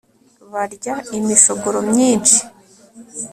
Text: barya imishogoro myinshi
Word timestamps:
barya 0.53 0.93
imishogoro 1.17 1.79
myinshi 1.89 2.37